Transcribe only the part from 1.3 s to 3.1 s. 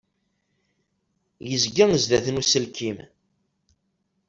Yezga sdat n uselkim.